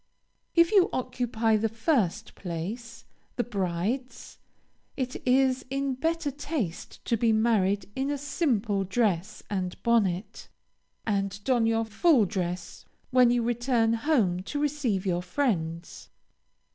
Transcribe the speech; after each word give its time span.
If 0.55 0.71
you 0.71 0.89
occupy 0.91 1.57
the 1.57 1.69
first 1.69 2.33
place, 2.33 3.05
the 3.35 3.43
bride's, 3.43 4.39
it 4.97 5.15
is 5.27 5.63
in 5.69 5.93
better 5.93 6.31
taste 6.31 7.05
to 7.05 7.15
be 7.15 7.31
married 7.31 7.85
in 7.95 8.09
a 8.09 8.17
simple 8.17 8.83
dress 8.83 9.43
and 9.47 9.75
bonnet, 9.83 10.49
and 11.05 11.39
don 11.43 11.67
your 11.67 11.85
full 11.85 12.25
dress 12.25 12.83
when 13.11 13.29
you 13.29 13.43
return 13.43 13.93
home 13.93 14.39
to 14.41 14.57
receive 14.59 15.05
your 15.05 15.21
friends. 15.21 16.09